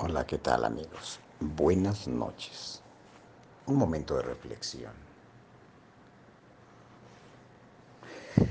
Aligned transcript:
Hola, 0.00 0.24
¿qué 0.24 0.38
tal 0.38 0.64
amigos? 0.64 1.18
Buenas 1.40 2.06
noches. 2.06 2.80
Un 3.66 3.74
momento 3.74 4.14
de 4.14 4.22
reflexión. 4.22 4.92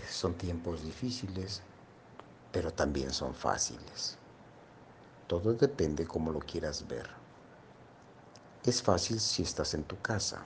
Son 0.09 0.33
tiempos 0.33 0.83
difíciles, 0.83 1.61
pero 2.51 2.73
también 2.73 3.13
son 3.13 3.33
fáciles. 3.33 4.17
Todo 5.27 5.53
depende 5.53 6.05
cómo 6.05 6.33
lo 6.33 6.39
quieras 6.39 6.85
ver. 6.85 7.07
Es 8.65 8.83
fácil 8.83 9.17
si 9.21 9.43
estás 9.43 9.73
en 9.73 9.85
tu 9.85 9.97
casa 10.01 10.43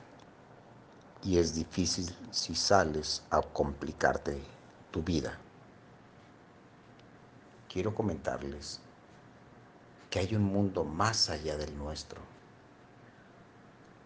y 1.24 1.40
es 1.40 1.56
difícil 1.56 2.16
si 2.30 2.54
sales 2.54 3.24
a 3.32 3.42
complicarte 3.42 4.40
tu 4.92 5.02
vida. 5.02 5.36
Quiero 7.68 7.96
comentarles 7.96 8.82
que 10.12 10.20
hay 10.20 10.36
un 10.36 10.44
mundo 10.44 10.84
más 10.84 11.30
allá 11.30 11.58
del 11.58 11.76
nuestro, 11.78 12.22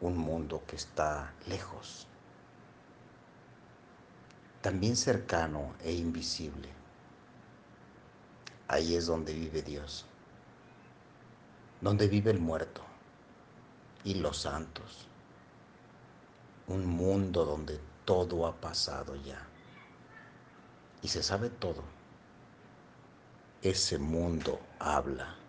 un 0.01 0.15
mundo 0.15 0.63
que 0.67 0.75
está 0.75 1.33
lejos, 1.47 2.07
también 4.61 4.95
cercano 4.95 5.73
e 5.83 5.91
invisible. 5.93 6.69
Ahí 8.67 8.95
es 8.95 9.07
donde 9.07 9.33
vive 9.33 9.63
Dios, 9.63 10.05
donde 11.81 12.07
vive 12.07 12.29
el 12.29 12.39
muerto 12.39 12.83
y 14.03 14.13
los 14.13 14.37
santos, 14.37 15.07
un 16.67 16.85
mundo 16.85 17.45
donde 17.45 17.81
todo 18.05 18.45
ha 18.45 18.55
pasado 18.55 19.15
ya 19.15 19.45
y 21.01 21.07
se 21.07 21.21
sabe 21.21 21.49
todo. 21.49 21.83
Ese 23.61 23.97
mundo 23.97 24.59
habla. 24.79 25.44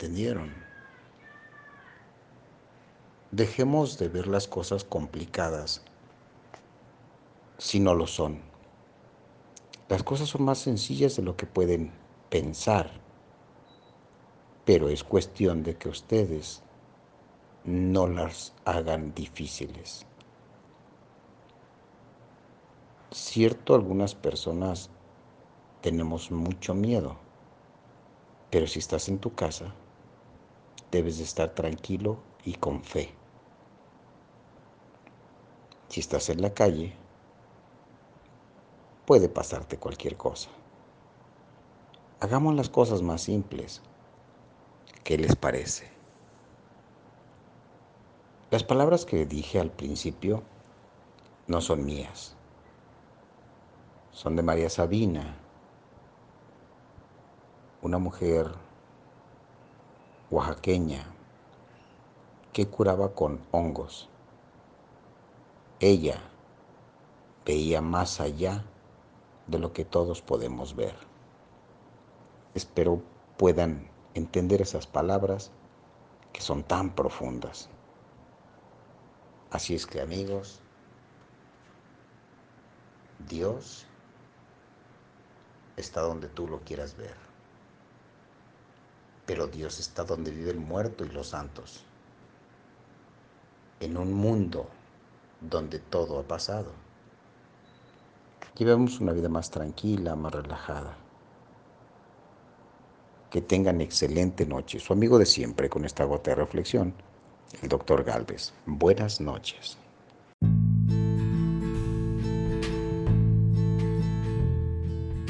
¿Entendieron? 0.00 0.54
Dejemos 3.32 3.98
de 3.98 4.08
ver 4.08 4.28
las 4.28 4.46
cosas 4.46 4.84
complicadas 4.84 5.82
si 7.58 7.80
no 7.80 7.94
lo 7.94 8.06
son. 8.06 8.40
Las 9.88 10.04
cosas 10.04 10.28
son 10.28 10.44
más 10.44 10.58
sencillas 10.58 11.16
de 11.16 11.24
lo 11.24 11.36
que 11.36 11.46
pueden 11.46 11.90
pensar, 12.30 12.92
pero 14.64 14.88
es 14.88 15.02
cuestión 15.02 15.64
de 15.64 15.76
que 15.76 15.88
ustedes 15.88 16.62
no 17.64 18.06
las 18.06 18.54
hagan 18.66 19.12
difíciles. 19.14 20.06
Cierto, 23.10 23.74
algunas 23.74 24.14
personas 24.14 24.90
tenemos 25.82 26.30
mucho 26.30 26.72
miedo 26.72 27.18
pero 28.50 28.66
si 28.66 28.78
estás 28.78 29.08
en 29.08 29.18
tu 29.18 29.34
casa, 29.34 29.74
debes 30.90 31.18
de 31.18 31.24
estar 31.24 31.54
tranquilo 31.54 32.18
y 32.44 32.54
con 32.54 32.82
fe. 32.82 33.14
Si 35.88 36.00
estás 36.00 36.28
en 36.28 36.42
la 36.42 36.52
calle, 36.52 36.94
puede 39.06 39.28
pasarte 39.28 39.78
cualquier 39.78 40.16
cosa. 40.16 40.50
Hagamos 42.20 42.54
las 42.54 42.68
cosas 42.68 43.00
más 43.02 43.22
simples. 43.22 43.80
¿Qué 45.04 45.16
les 45.16 45.36
parece? 45.36 45.90
Las 48.50 48.64
palabras 48.64 49.04
que 49.04 49.24
dije 49.24 49.60
al 49.60 49.70
principio 49.70 50.42
no 51.46 51.60
son 51.60 51.84
mías. 51.84 52.34
Son 54.10 54.36
de 54.36 54.42
María 54.42 54.68
Sabina, 54.68 55.36
una 57.82 57.98
mujer 57.98 58.52
oaxaqueña 60.30 61.06
que 62.52 62.66
curaba 62.66 63.14
con 63.14 63.40
hongos. 63.50 64.08
Ella 65.80 66.20
veía 67.46 67.80
más 67.80 68.20
allá 68.20 68.64
de 69.46 69.58
lo 69.58 69.72
que 69.72 69.84
todos 69.84 70.20
podemos 70.20 70.76
ver. 70.76 70.94
Espero 72.54 73.00
puedan 73.36 73.88
entender 74.14 74.60
esas 74.60 74.86
palabras 74.86 75.50
que 76.32 76.42
son 76.42 76.62
tan 76.62 76.94
profundas. 76.94 77.70
Así 79.50 79.74
es 79.74 79.86
que 79.86 80.00
amigos, 80.02 80.60
Dios 83.28 83.86
está 85.76 86.02
donde 86.02 86.28
tú 86.28 86.46
lo 86.46 86.60
quieras 86.60 86.96
ver 86.96 87.27
pero 89.28 89.46
Dios 89.46 89.78
está 89.78 90.04
donde 90.04 90.30
vive 90.30 90.50
el 90.50 90.58
muerto 90.58 91.04
y 91.04 91.10
los 91.10 91.28
santos, 91.28 91.84
en 93.78 93.98
un 93.98 94.10
mundo 94.10 94.66
donde 95.42 95.80
todo 95.80 96.18
ha 96.18 96.22
pasado. 96.22 96.72
Llevemos 98.56 99.00
una 99.00 99.12
vida 99.12 99.28
más 99.28 99.50
tranquila, 99.50 100.16
más 100.16 100.32
relajada. 100.32 100.96
Que 103.28 103.42
tengan 103.42 103.82
excelente 103.82 104.46
noche. 104.46 104.80
Su 104.80 104.94
amigo 104.94 105.18
de 105.18 105.26
siempre 105.26 105.68
con 105.68 105.84
esta 105.84 106.04
gota 106.04 106.30
de 106.30 106.36
reflexión, 106.36 106.94
el 107.60 107.68
doctor 107.68 108.04
Galvez. 108.04 108.54
Buenas 108.64 109.20
noches. 109.20 109.76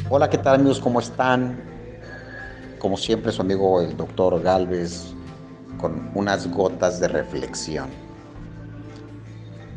Hola, 0.09 0.31
¿qué 0.31 0.39
tal 0.39 0.55
amigos? 0.55 0.79
¿Cómo 0.79 1.01
están? 1.01 1.78
Como 2.79 2.97
siempre 2.97 3.33
su 3.33 3.43
amigo 3.43 3.81
el 3.81 3.97
doctor 3.97 4.41
Galvez 4.43 5.15
con 5.79 6.11
unas 6.15 6.51
gotas 6.51 7.01
de 7.01 7.09
reflexión. 7.09 7.89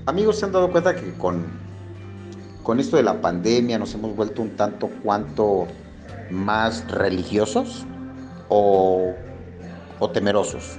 Amigos, 0.06 0.40
¿se 0.40 0.46
han 0.46 0.52
dado 0.52 0.72
cuenta 0.72 0.96
que 0.96 1.14
con, 1.14 1.46
con 2.64 2.80
esto 2.80 2.98
de 2.98 3.04
la 3.04 3.22
pandemia 3.22 3.78
nos 3.78 3.94
hemos 3.94 4.16
vuelto 4.16 4.42
un 4.42 4.56
tanto 4.56 4.90
cuanto 5.04 5.68
más 6.30 6.90
religiosos 6.90 7.86
o, 8.50 9.14
o 10.00 10.10
temerosos? 10.10 10.78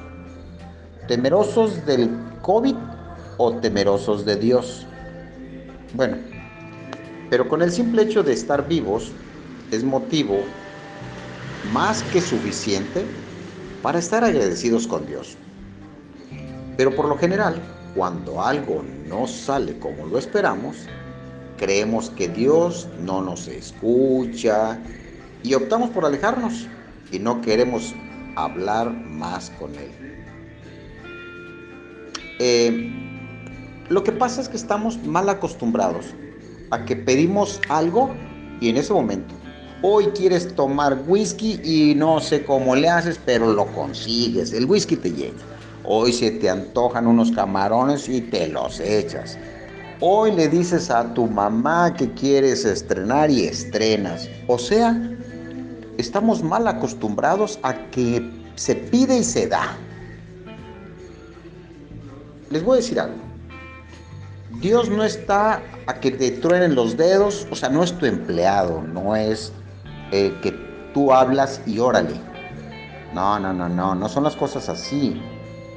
¿Temerosos 1.06 1.84
del 1.86 2.10
COVID 2.42 2.76
o 3.38 3.52
temerosos 3.54 4.24
de 4.24 4.36
Dios? 4.36 4.86
Bueno, 5.94 6.16
pero 7.30 7.48
con 7.48 7.62
el 7.62 7.70
simple 7.70 8.02
hecho 8.02 8.22
de 8.22 8.32
estar 8.32 8.66
vivos 8.66 9.12
es 9.70 9.84
motivo 9.84 10.38
más 11.62 12.02
que 12.04 12.20
suficiente 12.20 13.04
para 13.82 13.98
estar 13.98 14.24
agradecidos 14.24 14.86
con 14.86 15.06
Dios. 15.06 15.36
Pero 16.76 16.94
por 16.94 17.08
lo 17.08 17.16
general, 17.16 17.60
cuando 17.94 18.42
algo 18.42 18.84
no 19.06 19.26
sale 19.26 19.78
como 19.78 20.06
lo 20.06 20.18
esperamos, 20.18 20.86
creemos 21.58 22.10
que 22.10 22.28
Dios 22.28 22.88
no 23.00 23.20
nos 23.20 23.46
escucha 23.48 24.78
y 25.42 25.54
optamos 25.54 25.90
por 25.90 26.04
alejarnos 26.04 26.66
y 27.10 27.18
no 27.18 27.40
queremos 27.40 27.94
hablar 28.36 28.92
más 28.92 29.50
con 29.58 29.74
Él. 29.74 29.90
Eh, 32.38 32.90
lo 33.88 34.02
que 34.02 34.12
pasa 34.12 34.40
es 34.40 34.48
que 34.48 34.56
estamos 34.56 34.98
mal 35.04 35.28
acostumbrados 35.28 36.06
a 36.70 36.84
que 36.84 36.96
pedimos 36.96 37.60
algo 37.68 38.14
y 38.60 38.70
en 38.70 38.78
ese 38.78 38.92
momento 38.92 39.34
Hoy 39.84 40.06
quieres 40.14 40.54
tomar 40.54 40.96
whisky 41.08 41.60
y 41.64 41.96
no 41.96 42.20
sé 42.20 42.44
cómo 42.44 42.76
le 42.76 42.88
haces, 42.88 43.18
pero 43.26 43.52
lo 43.52 43.66
consigues. 43.66 44.52
El 44.52 44.66
whisky 44.66 44.94
te 44.94 45.10
llega. 45.10 45.34
Hoy 45.82 46.12
se 46.12 46.30
te 46.30 46.48
antojan 46.48 47.08
unos 47.08 47.32
camarones 47.32 48.08
y 48.08 48.20
te 48.20 48.46
los 48.46 48.78
echas. 48.78 49.36
Hoy 49.98 50.30
le 50.30 50.46
dices 50.46 50.88
a 50.88 51.12
tu 51.14 51.26
mamá 51.26 51.94
que 51.94 52.08
quieres 52.12 52.64
estrenar 52.64 53.28
y 53.28 53.46
estrenas. 53.46 54.28
O 54.46 54.56
sea, 54.56 54.96
estamos 55.98 56.44
mal 56.44 56.68
acostumbrados 56.68 57.58
a 57.64 57.74
que 57.90 58.30
se 58.54 58.76
pide 58.76 59.18
y 59.18 59.24
se 59.24 59.48
da. 59.48 59.76
Les 62.50 62.62
voy 62.62 62.74
a 62.74 62.80
decir 62.82 63.00
algo. 63.00 63.16
Dios 64.60 64.88
no 64.88 65.02
está 65.02 65.60
a 65.88 65.94
que 65.98 66.12
te 66.12 66.30
truenen 66.30 66.76
los 66.76 66.96
dedos, 66.96 67.48
o 67.50 67.56
sea, 67.56 67.68
no 67.68 67.82
es 67.82 67.98
tu 67.98 68.06
empleado, 68.06 68.80
no 68.80 69.16
es 69.16 69.52
eh, 70.12 70.32
que 70.42 70.52
tú 70.94 71.12
hablas 71.12 71.60
y 71.66 71.78
órale. 71.78 72.14
No, 73.12 73.38
no, 73.38 73.52
no, 73.52 73.68
no, 73.68 73.94
no 73.94 74.08
son 74.08 74.24
las 74.24 74.36
cosas 74.36 74.68
así. 74.68 75.20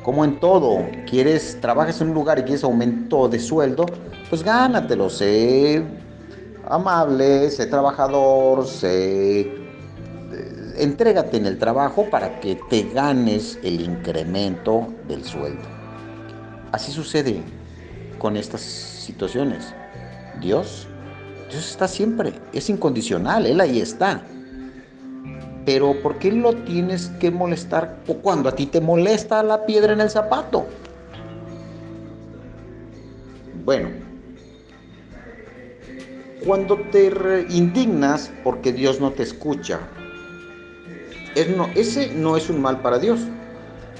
Como 0.03 0.23
en 0.23 0.39
todo, 0.39 0.85
quieres, 1.09 1.59
trabajas 1.59 1.99
en 2.01 2.09
un 2.09 2.13
lugar 2.13 2.37
y 2.37 2.43
quieres 2.43 2.63
aumento 2.63 3.27
de 3.27 3.39
sueldo, 3.39 3.87
pues 4.29 4.43
gánatelo, 4.43 5.09
sé 5.09 5.83
amable, 6.67 7.49
sé 7.49 7.67
trabajador, 7.67 8.65
sé... 8.65 9.41
Eh, 9.41 10.73
entrégate 10.77 11.37
en 11.37 11.45
el 11.45 11.57
trabajo 11.57 12.09
para 12.09 12.39
que 12.39 12.55
te 12.55 12.83
ganes 12.83 13.57
el 13.63 13.81
incremento 13.81 14.87
del 15.07 15.23
sueldo. 15.23 15.63
Así 16.71 16.91
sucede 16.91 17.41
con 18.19 18.35
estas 18.35 18.61
situaciones. 18.61 19.73
Dios 20.41 20.87
Dios 21.49 21.69
está 21.69 21.87
siempre, 21.87 22.33
es 22.53 22.69
incondicional, 22.69 23.45
Él 23.45 23.61
ahí 23.61 23.79
está. 23.79 24.23
Pero 25.65 25.99
¿por 26.01 26.19
qué 26.19 26.31
lo 26.31 26.53
tienes 26.53 27.07
que 27.19 27.31
molestar 27.31 27.99
cuando 28.21 28.49
a 28.49 28.55
ti 28.55 28.67
te 28.67 28.81
molesta 28.81 29.41
la 29.41 29.65
piedra 29.65 29.93
en 29.93 30.01
el 30.01 30.09
zapato? 30.09 30.67
Bueno, 33.63 33.89
cuando 36.45 36.77
te 36.91 37.11
indignas 37.49 38.31
porque 38.43 38.71
Dios 38.71 38.99
no 38.99 39.11
te 39.11 39.23
escucha, 39.23 39.79
no, 41.57 41.69
ese 41.75 42.13
no 42.13 42.37
es 42.37 42.49
un 42.49 42.61
mal 42.61 42.81
para 42.81 42.99
Dios, 42.99 43.19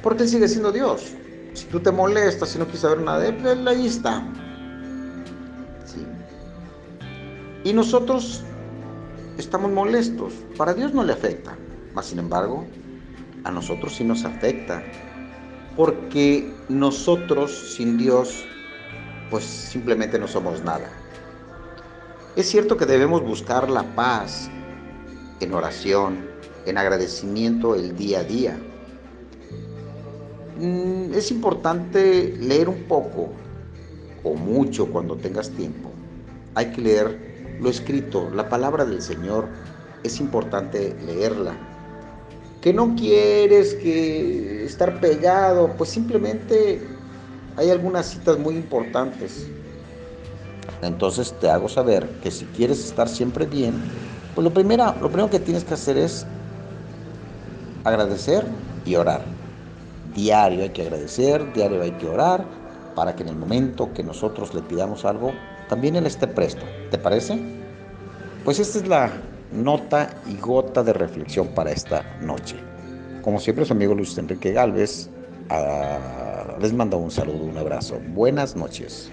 porque 0.03 0.24
Él 0.24 0.30
sigue 0.30 0.47
siendo 0.47 0.71
Dios. 0.71 1.13
Si 1.53 1.65
tú 1.65 1.80
te 1.80 1.92
molestas, 1.92 2.50
si 2.50 2.59
no 2.59 2.65
quieres 2.65 2.81
saber 2.81 3.01
nada 3.01 3.25
Él, 3.27 3.68
ahí 3.68 3.88
está. 3.88 4.24
Y 7.65 7.73
nosotros 7.73 8.44
estamos 9.39 9.71
molestos. 9.71 10.33
Para 10.56 10.75
Dios 10.75 10.94
no 10.94 11.03
le 11.03 11.13
afecta. 11.13 11.57
Mas, 11.95 12.06
sin 12.06 12.19
embargo, 12.19 12.63
a 13.44 13.50
nosotros 13.50 13.95
sí 13.95 14.03
nos 14.03 14.23
afecta. 14.23 14.83
Porque 15.75 16.53
nosotros 16.69 17.51
sin 17.75 17.97
Dios, 17.97 18.45
pues 19.31 19.44
simplemente 19.44 20.19
no 20.19 20.27
somos 20.27 20.63
nada. 20.63 20.88
Es 22.35 22.47
cierto 22.47 22.77
que 22.77 22.85
debemos 22.85 23.23
buscar 23.23 23.68
la 23.68 23.81
paz 23.95 24.47
en 25.39 25.51
oración, 25.51 26.19
en 26.68 26.77
agradecimiento 26.77 27.73
el 27.73 27.97
día 27.97 28.19
a 28.19 28.23
día. 28.25 28.59
Mm, 30.59 31.15
es 31.15 31.31
importante 31.31 32.38
leer 32.39 32.69
un 32.69 32.83
poco 32.83 33.31
o 34.23 34.35
mucho 34.35 34.85
cuando 34.85 35.15
tengas 35.15 35.50
tiempo. 35.50 35.89
Hay 36.53 36.71
que 36.71 36.81
leer 36.81 37.34
lo 37.60 37.69
escrito, 37.69 38.30
la 38.34 38.50
palabra 38.50 38.86
del 38.86 39.02
Señor, 39.02 39.48
es 40.04 40.19
importante 40.19 40.96
leerla. 41.06 41.56
Que 42.62 42.74
no 42.74 42.96
quieres 42.96 43.75
que 43.75 44.66
estar 44.66 45.00
pegado, 45.00 45.74
pues 45.78 45.90
simplemente 45.92 46.81
hay 47.57 47.69
algunas 47.69 48.07
citas 48.07 48.38
muy 48.40 48.56
importantes. 48.56 49.48
Entonces 50.81 51.34
te 51.40 51.50
hago 51.50 51.69
saber 51.69 52.07
que 52.22 52.31
si 52.31 52.46
quieres 52.46 52.84
estar 52.84 53.07
siempre 53.07 53.46
bien, 53.46 53.75
pues 54.34 54.44
lo 54.44 54.54
primero, 54.54 54.94
lo 55.02 55.07
primero 55.07 55.30
que 55.30 55.40
tienes 55.40 55.63
que 55.63 55.75
hacer 55.75 55.98
es 55.98 56.25
agradecer 57.84 58.46
y 58.86 58.96
orar. 58.96 59.24
Diario 60.13 60.63
hay 60.63 60.69
que 60.69 60.84
agradecer, 60.84 61.54
diario 61.54 61.81
hay 61.81 61.92
que 61.92 62.07
orar, 62.07 62.46
para 62.96 63.16
que 63.16 63.24
en 63.24 63.30
el 63.30 63.36
momento 63.36 63.94
que 63.94 64.04
nosotros 64.04 64.54
le 64.54 64.62
pidamos 64.62 65.06
algo, 65.06 65.34
también 65.69 65.95
Él 65.95 66.06
esté 66.06 66.27
presto. 66.27 66.65
¿Te 66.91 66.97
parece? 66.97 67.39
Pues 68.44 68.59
esta 68.59 68.79
es 68.79 68.88
la 68.88 69.12
nota 69.51 70.09
y 70.27 70.38
gota 70.38 70.83
de 70.83 70.94
reflexión 70.94 71.47
para 71.50 71.71
esta 71.71 72.03
noche. 72.21 72.57
Como 73.21 73.39
siempre, 73.39 73.65
su 73.65 73.73
amigo 73.73 73.95
Luis 73.95 74.17
Enrique 74.17 74.51
Galvez 74.51 75.09
ah, 75.50 76.56
les 76.59 76.73
manda 76.73 76.97
un 76.97 77.09
saludo, 77.09 77.44
un 77.45 77.57
abrazo. 77.57 78.00
Buenas 78.09 78.56
noches. 78.56 79.12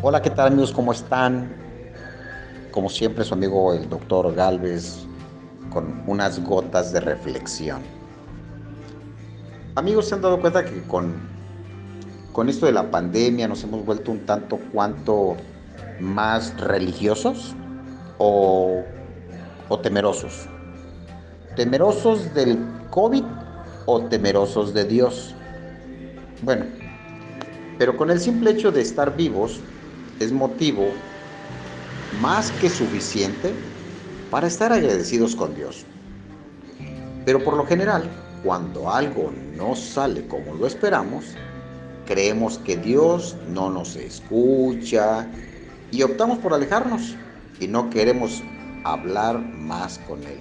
Hola, 0.00 0.22
¿qué 0.22 0.30
tal 0.30 0.46
amigos? 0.46 0.72
¿Cómo 0.72 0.92
están? 0.92 1.52
Como 2.70 2.88
siempre, 2.88 3.24
su 3.24 3.34
amigo 3.34 3.74
el 3.74 3.88
doctor 3.88 4.32
Galvez 4.34 5.07
con 5.78 6.02
unas 6.08 6.42
gotas 6.42 6.92
de 6.92 6.98
reflexión. 6.98 7.80
Amigos, 9.76 10.08
¿se 10.08 10.16
han 10.16 10.22
dado 10.22 10.40
cuenta 10.40 10.64
que 10.64 10.82
con, 10.82 11.14
con 12.32 12.48
esto 12.48 12.66
de 12.66 12.72
la 12.72 12.90
pandemia 12.90 13.46
nos 13.46 13.62
hemos 13.62 13.84
vuelto 13.84 14.10
un 14.10 14.26
tanto 14.26 14.58
cuanto 14.72 15.36
más 16.00 16.58
religiosos 16.58 17.54
o, 18.18 18.82
o 19.68 19.78
temerosos? 19.78 20.48
¿Temerosos 21.54 22.34
del 22.34 22.58
COVID 22.90 23.22
o 23.86 24.00
temerosos 24.00 24.74
de 24.74 24.84
Dios? 24.84 25.32
Bueno, 26.42 26.64
pero 27.78 27.96
con 27.96 28.10
el 28.10 28.18
simple 28.18 28.50
hecho 28.50 28.72
de 28.72 28.80
estar 28.80 29.16
vivos 29.16 29.60
es 30.18 30.32
motivo 30.32 30.88
más 32.20 32.50
que 32.60 32.68
suficiente 32.68 33.52
para 34.30 34.46
estar 34.46 34.72
agradecidos 34.72 35.34
con 35.34 35.54
Dios. 35.54 35.84
Pero 37.24 37.42
por 37.42 37.56
lo 37.56 37.66
general, 37.66 38.08
cuando 38.42 38.90
algo 38.90 39.32
no 39.56 39.74
sale 39.74 40.26
como 40.26 40.54
lo 40.54 40.66
esperamos, 40.66 41.34
creemos 42.06 42.58
que 42.58 42.76
Dios 42.76 43.36
no 43.48 43.70
nos 43.70 43.96
escucha 43.96 45.26
y 45.90 46.02
optamos 46.02 46.38
por 46.38 46.54
alejarnos 46.54 47.16
y 47.60 47.68
no 47.68 47.90
queremos 47.90 48.42
hablar 48.84 49.38
más 49.38 49.98
con 50.06 50.22
Él. 50.22 50.38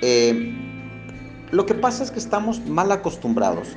Eh, 0.00 0.58
lo 1.52 1.66
que 1.66 1.74
pasa 1.74 2.02
es 2.02 2.10
que 2.10 2.18
estamos 2.18 2.60
mal 2.66 2.90
acostumbrados 2.90 3.68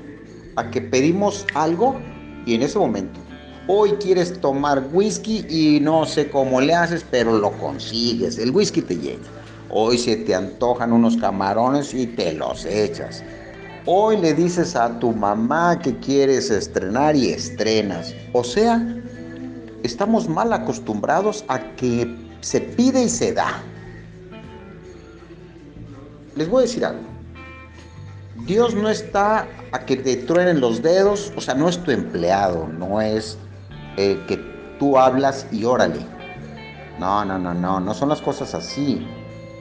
a 0.56 0.72
que 0.72 0.82
pedimos 0.82 1.46
algo 1.54 2.00
y 2.46 2.56
en 2.56 2.64
ese 2.64 2.80
momento 2.80 3.20
Hoy 3.68 3.94
quieres 3.94 4.40
tomar 4.42 4.90
whisky 4.94 5.44
y 5.50 5.80
no 5.80 6.06
sé 6.06 6.30
cómo 6.30 6.62
le 6.62 6.76
haces, 6.76 7.04
pero 7.10 7.36
lo 7.36 7.52
consigues. 7.54 8.38
El 8.38 8.52
whisky 8.52 8.84
te 8.84 8.96
llega. 8.96 9.24
Hoy 9.72 9.98
se 9.98 10.18
te 10.18 10.36
antojan 10.36 10.94
unos 10.94 11.18
camarones 11.18 11.92
y 11.96 12.06
te 12.06 12.34
los 12.34 12.64
echas. 12.66 13.24
Hoy 13.88 14.18
le 14.18 14.36
dices 14.36 14.76
a 14.76 15.00
tu 15.00 15.14
mamá 15.14 15.80
que 15.80 15.98
quieres 15.98 16.52
estrenar 16.52 17.16
y 17.16 17.32
estrenas. 17.32 18.14
O 18.34 18.44
sea, 18.44 18.86
estamos 19.82 20.30
mal 20.30 20.54
acostumbrados 20.54 21.44
a 21.48 21.60
que 21.76 22.16
se 22.42 22.62
pide 22.62 23.06
y 23.06 23.10
se 23.10 23.34
da. 23.34 23.64
Les 26.36 26.48
voy 26.48 26.60
a 26.60 26.68
decir 26.68 26.86
algo. 26.86 27.02
Dios 28.46 28.76
no 28.76 28.90
está 28.90 29.48
a 29.72 29.86
que 29.86 29.96
te 29.98 30.18
truenen 30.18 30.62
los 30.62 30.84
dedos, 30.84 31.34
o 31.36 31.42
sea, 31.42 31.56
no 31.56 31.68
es 31.68 31.82
tu 31.84 31.90
empleado, 31.90 32.68
no 32.68 33.02
es 33.02 33.40
eh, 33.98 34.24
que 34.28 34.38
tú 34.80 34.98
hablas 34.98 35.48
y 35.52 35.64
órale. 35.66 36.00
No, 37.00 37.26
no, 37.26 37.38
no, 37.38 37.54
no, 37.54 37.80
no 37.80 37.94
son 37.94 38.10
las 38.10 38.22
cosas 38.22 38.54
así. 38.56 39.06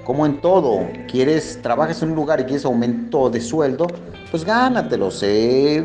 Como 0.05 0.27
en 0.27 0.41
todo, 0.41 0.87
quieres, 1.09 1.61
trabajas 1.63 2.03
en 2.03 2.11
un 2.11 2.17
lugar 2.17 2.41
y 2.41 2.45
quieres 2.45 2.65
aumento 2.65 3.31
de 3.31 3.41
sueldo, 3.41 3.87
pues 4.31 4.45
gánatelo, 4.45 5.11
sé 5.11 5.85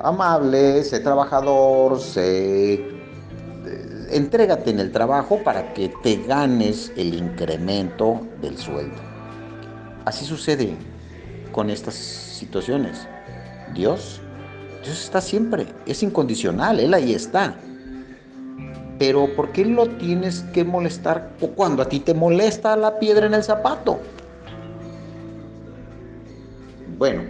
amable, 0.00 0.82
sé 0.84 1.00
trabajador, 1.00 2.00
sé 2.00 2.74
eh, 2.74 4.06
entrégate 4.10 4.70
en 4.70 4.80
el 4.80 4.92
trabajo 4.92 5.42
para 5.42 5.74
que 5.74 5.88
te 6.02 6.16
ganes 6.22 6.92
el 6.96 7.14
incremento 7.14 8.20
del 8.40 8.56
sueldo. 8.56 9.02
Así 10.04 10.24
sucede 10.24 10.76
con 11.52 11.70
estas 11.70 11.94
situaciones. 11.94 13.06
Dios 13.74 14.20
Dios 14.86 15.02
está 15.02 15.20
siempre, 15.20 15.66
es 15.84 16.04
incondicional, 16.04 16.78
Él 16.78 16.94
ahí 16.94 17.12
está. 17.12 17.56
Pero 19.00 19.34
¿por 19.34 19.50
qué 19.50 19.64
lo 19.64 19.88
tienes 19.88 20.44
que 20.54 20.62
molestar 20.64 21.32
cuando 21.56 21.82
a 21.82 21.88
ti 21.88 21.98
te 21.98 22.14
molesta 22.14 22.76
la 22.76 23.00
piedra 23.00 23.26
en 23.26 23.34
el 23.34 23.42
zapato? 23.42 23.98
Bueno, 26.96 27.24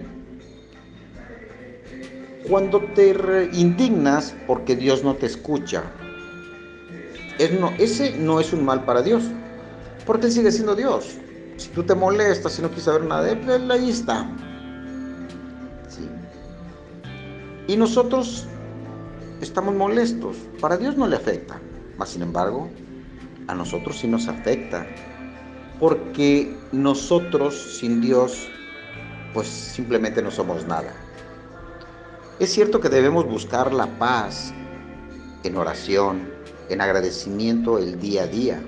cuando 2.46 2.80
te 2.94 3.48
indignas 3.54 4.34
porque 4.46 4.76
Dios 4.76 5.02
no 5.02 5.14
te 5.14 5.24
escucha, 5.24 5.82
ese 7.78 8.18
no 8.18 8.38
es 8.38 8.52
un 8.52 8.66
mal 8.66 8.84
para 8.84 9.00
Dios, 9.00 9.24
porque 10.04 10.26
Él 10.26 10.32
sigue 10.32 10.52
siendo 10.52 10.76
Dios. 10.76 11.16
Si 11.56 11.70
tú 11.70 11.82
te 11.82 11.94
molestas, 11.94 12.52
si 12.52 12.60
no 12.60 12.68
quieres 12.68 12.84
saber 12.84 13.04
nada 13.04 13.30
Él, 13.30 13.48
Él 13.48 13.70
ahí 13.70 13.88
está. 13.88 14.30
Y 17.66 17.76
nosotros 17.76 18.46
estamos 19.40 19.74
molestos. 19.74 20.36
Para 20.60 20.76
Dios 20.76 20.96
no 20.96 21.06
le 21.06 21.16
afecta. 21.16 21.60
Mas, 21.98 22.10
sin 22.10 22.22
embargo, 22.22 22.68
a 23.48 23.54
nosotros 23.54 23.98
sí 23.98 24.06
nos 24.06 24.28
afecta. 24.28 24.86
Porque 25.80 26.56
nosotros 26.72 27.78
sin 27.78 28.00
Dios, 28.00 28.48
pues 29.34 29.48
simplemente 29.48 30.22
no 30.22 30.30
somos 30.30 30.66
nada. 30.66 30.92
Es 32.38 32.52
cierto 32.52 32.80
que 32.80 32.88
debemos 32.88 33.26
buscar 33.26 33.72
la 33.72 33.86
paz 33.98 34.52
en 35.42 35.56
oración, 35.56 36.28
en 36.68 36.80
agradecimiento 36.80 37.78
el 37.78 37.98
día 37.98 38.22
a 38.22 38.26
día. 38.26 38.62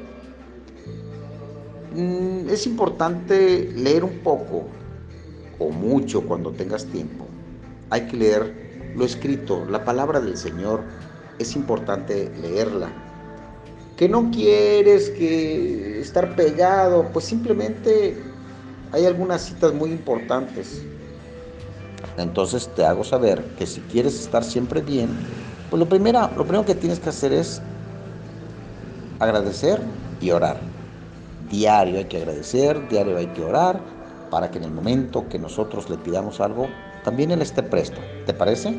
Mm, 1.95 2.49
es 2.49 2.67
importante 2.67 3.73
leer 3.75 4.05
un 4.05 4.19
poco 4.19 4.67
o 5.59 5.71
mucho 5.71 6.23
cuando 6.23 6.51
tengas 6.53 6.87
tiempo. 6.87 7.27
Hay 7.91 8.07
que 8.07 8.17
leer 8.17 8.68
lo 8.95 9.05
escrito, 9.05 9.65
la 9.69 9.85
palabra 9.85 10.21
del 10.21 10.37
Señor, 10.37 10.83
es 11.39 11.55
importante 11.57 12.31
leerla. 12.41 12.91
Que 13.97 14.09
no 14.09 14.31
quieres 14.31 15.11
que 15.11 16.01
estar 16.01 16.37
pegado, 16.37 17.09
pues 17.13 17.25
simplemente 17.25 18.17
hay 18.93 19.07
algunas 19.07 19.43
citas 19.43 19.75
muy 19.75 19.91
importantes. 19.91 20.83
Entonces 22.17 22.69
te 22.75 22.85
hago 22.85 23.05
saber 23.05 23.43
que 23.59 23.67
si 23.67 23.81
quieres 23.83 24.19
estar 24.21 24.45
siempre 24.45 24.81
bien, 24.81 25.09
pues 25.71 25.81
lo 25.81 25.89
primero, 25.89 26.31
lo 26.37 26.45
primero 26.45 26.65
que 26.65 26.75
tienes 26.75 26.99
que 27.01 27.09
hacer 27.09 27.33
es 27.33 27.61
agradecer 29.19 29.81
y 30.21 30.31
orar. 30.31 30.59
Diario 31.51 31.99
hay 31.99 32.05
que 32.05 32.19
agradecer, 32.19 32.89
diario 32.89 33.17
hay 33.17 33.27
que 33.29 33.43
orar, 33.43 33.81
para 34.31 34.51
que 34.51 34.59
en 34.59 34.65
el 34.65 34.71
momento 34.71 35.29
que 35.29 35.39
nosotros 35.39 35.89
le 35.91 35.97
pidamos 35.97 36.41
algo, 36.41 36.69
también 37.05 37.31
Él 37.31 37.43
esté 37.43 37.63
presto. 37.63 38.01
¿Te 38.27 38.35
parece? 38.35 38.75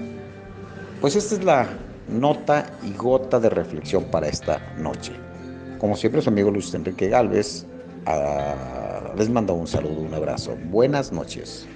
Pues 1.01 1.15
esta 1.15 1.36
es 1.36 1.44
la 1.44 1.68
nota 2.10 2.65
y 2.84 2.94
gota 2.94 3.39
de 3.39 3.50
reflexión 3.50 4.06
para 4.06 4.27
esta 4.27 4.60
noche. 4.77 5.13
Como 5.77 5.96
siempre, 5.96 6.22
su 6.22 6.29
amigo 6.29 6.51
Luis 6.51 6.74
Enrique 6.74 7.08
Galvez 7.08 7.65
ah, 8.06 9.13
les 9.18 9.29
manda 9.29 9.53
un 9.53 9.68
saludo, 9.68 10.01
un 10.01 10.13
abrazo. 10.13 10.58
Buenas 10.65 11.12
noches. 11.12 11.68